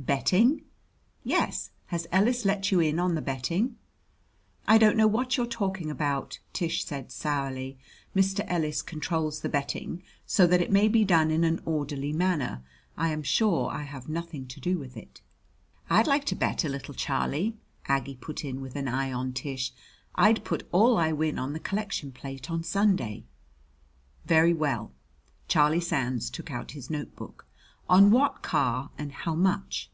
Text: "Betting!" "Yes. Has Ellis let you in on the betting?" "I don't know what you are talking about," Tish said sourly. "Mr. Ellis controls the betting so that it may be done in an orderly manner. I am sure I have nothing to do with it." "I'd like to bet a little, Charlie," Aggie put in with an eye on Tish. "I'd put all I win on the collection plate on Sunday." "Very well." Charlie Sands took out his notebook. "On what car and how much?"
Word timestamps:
"Betting!" 0.00 0.64
"Yes. 1.24 1.70
Has 1.86 2.06
Ellis 2.12 2.44
let 2.44 2.70
you 2.70 2.78
in 2.78 3.00
on 3.00 3.14
the 3.16 3.20
betting?" 3.20 3.76
"I 4.66 4.78
don't 4.78 4.96
know 4.96 5.08
what 5.08 5.36
you 5.36 5.42
are 5.42 5.46
talking 5.46 5.90
about," 5.90 6.38
Tish 6.52 6.84
said 6.84 7.10
sourly. 7.10 7.76
"Mr. 8.14 8.42
Ellis 8.46 8.80
controls 8.80 9.40
the 9.40 9.48
betting 9.50 10.04
so 10.24 10.46
that 10.46 10.62
it 10.62 10.70
may 10.70 10.86
be 10.86 11.04
done 11.04 11.32
in 11.32 11.42
an 11.42 11.60
orderly 11.66 12.12
manner. 12.12 12.62
I 12.96 13.08
am 13.10 13.24
sure 13.24 13.70
I 13.70 13.82
have 13.82 14.08
nothing 14.08 14.46
to 14.46 14.60
do 14.60 14.78
with 14.78 14.96
it." 14.96 15.20
"I'd 15.90 16.06
like 16.06 16.24
to 16.26 16.36
bet 16.36 16.64
a 16.64 16.68
little, 16.70 16.94
Charlie," 16.94 17.56
Aggie 17.86 18.16
put 18.16 18.44
in 18.44 18.60
with 18.60 18.76
an 18.76 18.86
eye 18.86 19.12
on 19.12 19.32
Tish. 19.32 19.72
"I'd 20.14 20.42
put 20.44 20.66
all 20.72 20.96
I 20.96 21.12
win 21.12 21.38
on 21.40 21.52
the 21.54 21.60
collection 21.60 22.12
plate 22.12 22.50
on 22.50 22.62
Sunday." 22.62 23.24
"Very 24.24 24.54
well." 24.54 24.92
Charlie 25.48 25.80
Sands 25.80 26.30
took 26.30 26.50
out 26.52 26.70
his 26.70 26.88
notebook. 26.88 27.46
"On 27.90 28.10
what 28.10 28.42
car 28.42 28.90
and 28.98 29.10
how 29.12 29.34
much?" 29.34 29.90